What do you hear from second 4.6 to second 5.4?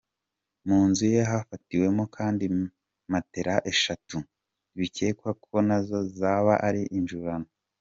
bikekwa